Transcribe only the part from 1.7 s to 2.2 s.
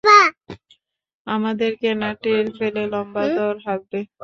কেনা